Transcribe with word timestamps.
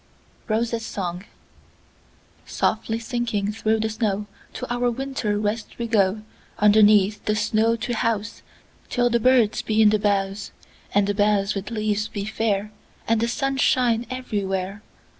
ROSES' 0.47 0.83
SONG"SOFTLY 2.47 2.97
sinking 2.97 3.51
through 3.51 3.79
the 3.79 3.89
snow, 3.91 4.25
To 4.53 4.67
our 4.73 4.89
winter 4.89 5.37
rest 5.37 5.77
we 5.77 5.85
go, 5.85 6.23
Underneath 6.57 7.23
the 7.25 7.35
snow 7.35 7.75
to 7.75 7.93
houseTill 7.93 9.11
the 9.11 9.19
birds 9.19 9.61
be 9.61 9.79
in 9.79 9.89
the 9.91 9.99
boughs, 9.99 10.53
And 10.91 11.05
the 11.05 11.13
boughs 11.13 11.53
with 11.53 11.69
leaves 11.69 12.07
be 12.07 12.25
fair, 12.25 12.71
And 13.07 13.19
the 13.21 13.27
sun 13.27 13.57
shine 13.57 14.07
everywhere. 14.09 14.81